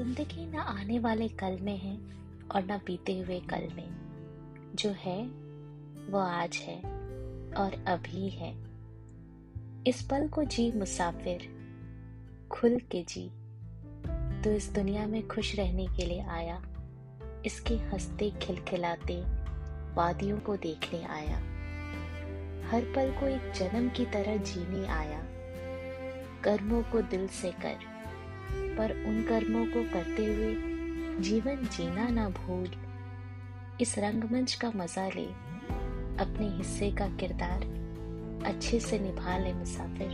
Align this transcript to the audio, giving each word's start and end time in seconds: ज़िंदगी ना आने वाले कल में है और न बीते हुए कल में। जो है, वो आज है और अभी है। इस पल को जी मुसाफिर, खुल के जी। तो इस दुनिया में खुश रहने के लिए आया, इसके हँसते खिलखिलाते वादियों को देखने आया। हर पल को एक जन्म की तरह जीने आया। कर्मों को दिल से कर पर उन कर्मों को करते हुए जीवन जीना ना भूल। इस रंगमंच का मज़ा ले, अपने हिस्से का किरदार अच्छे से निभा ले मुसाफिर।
ज़िंदगी 0.00 0.46
ना 0.46 0.62
आने 0.62 0.98
वाले 0.98 1.28
कल 1.28 1.58
में 1.60 1.78
है 1.78 1.98
और 2.54 2.64
न 2.64 2.80
बीते 2.86 3.18
हुए 3.18 3.40
कल 3.40 3.68
में। 3.76 3.88
जो 4.74 4.90
है, 4.90 5.26
वो 6.12 6.18
आज 6.18 6.56
है 6.56 6.76
और 7.54 7.84
अभी 7.86 8.28
है। 8.28 8.56
इस 9.86 10.02
पल 10.02 10.28
को 10.28 10.44
जी 10.44 10.72
मुसाफिर, 10.72 11.48
खुल 12.50 12.78
के 12.78 13.02
जी। 13.02 13.30
तो 14.42 14.50
इस 14.50 14.72
दुनिया 14.74 15.06
में 15.06 15.28
खुश 15.28 15.56
रहने 15.56 15.86
के 15.86 16.06
लिए 16.06 16.22
आया, 16.22 16.62
इसके 17.46 17.74
हँसते 17.74 18.30
खिलखिलाते 18.30 19.22
वादियों 19.94 20.38
को 20.38 20.56
देखने 20.56 21.04
आया। 21.04 21.36
हर 22.68 22.82
पल 22.96 23.20
को 23.20 23.26
एक 23.26 23.52
जन्म 23.52 23.88
की 23.88 24.06
तरह 24.06 24.36
जीने 24.36 24.86
आया। 24.86 25.22
कर्मों 26.44 26.82
को 26.82 27.02
दिल 27.02 27.28
से 27.28 27.50
कर 27.50 27.89
पर 28.78 29.04
उन 29.06 29.22
कर्मों 29.22 29.66
को 29.66 29.82
करते 29.92 30.24
हुए 30.24 30.54
जीवन 31.20 31.56
जीना 31.56 32.08
ना 32.08 32.28
भूल। 32.28 32.70
इस 33.80 33.98
रंगमंच 33.98 34.54
का 34.54 34.72
मज़ा 34.76 35.08
ले, 35.08 35.26
अपने 36.24 36.48
हिस्से 36.48 36.90
का 36.90 37.06
किरदार 37.08 37.64
अच्छे 38.46 38.80
से 38.80 38.98
निभा 38.98 39.38
ले 39.38 39.52
मुसाफिर। 39.52 40.10